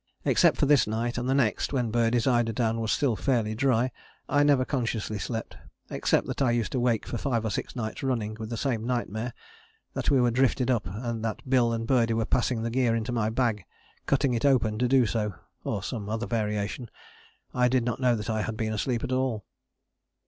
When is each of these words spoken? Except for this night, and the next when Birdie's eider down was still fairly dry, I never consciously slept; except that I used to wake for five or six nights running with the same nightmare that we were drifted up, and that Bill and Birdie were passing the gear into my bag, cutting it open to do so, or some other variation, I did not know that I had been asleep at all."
Except 0.25 0.57
for 0.57 0.65
this 0.65 0.87
night, 0.87 1.19
and 1.19 1.29
the 1.29 1.35
next 1.35 1.73
when 1.73 1.91
Birdie's 1.91 2.25
eider 2.25 2.51
down 2.51 2.81
was 2.81 2.91
still 2.91 3.15
fairly 3.15 3.53
dry, 3.53 3.91
I 4.27 4.41
never 4.41 4.65
consciously 4.65 5.19
slept; 5.19 5.57
except 5.91 6.25
that 6.25 6.41
I 6.41 6.49
used 6.49 6.71
to 6.71 6.79
wake 6.79 7.05
for 7.05 7.19
five 7.19 7.45
or 7.45 7.51
six 7.51 7.75
nights 7.75 8.01
running 8.01 8.35
with 8.39 8.49
the 8.49 8.57
same 8.57 8.83
nightmare 8.83 9.31
that 9.93 10.09
we 10.09 10.19
were 10.19 10.31
drifted 10.31 10.71
up, 10.71 10.87
and 10.87 11.23
that 11.23 11.47
Bill 11.47 11.71
and 11.71 11.85
Birdie 11.85 12.15
were 12.15 12.25
passing 12.25 12.63
the 12.63 12.71
gear 12.71 12.95
into 12.95 13.11
my 13.11 13.29
bag, 13.29 13.63
cutting 14.07 14.33
it 14.33 14.43
open 14.43 14.79
to 14.79 14.87
do 14.87 15.05
so, 15.05 15.35
or 15.63 15.83
some 15.83 16.09
other 16.09 16.25
variation, 16.25 16.89
I 17.53 17.67
did 17.67 17.85
not 17.85 17.99
know 17.99 18.15
that 18.15 18.27
I 18.27 18.41
had 18.41 18.57
been 18.57 18.73
asleep 18.73 19.03
at 19.03 19.11
all." 19.11 19.45